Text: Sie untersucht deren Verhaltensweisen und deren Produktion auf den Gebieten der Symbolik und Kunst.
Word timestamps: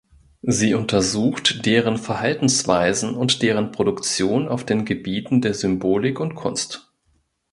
Sie 0.41 0.73
untersucht 0.73 1.63
deren 1.67 1.97
Verhaltensweisen 1.97 3.13
und 3.13 3.43
deren 3.43 3.71
Produktion 3.71 4.47
auf 4.47 4.65
den 4.65 4.83
Gebieten 4.83 5.41
der 5.41 5.53
Symbolik 5.53 6.19
und 6.19 6.33
Kunst. 6.33 6.91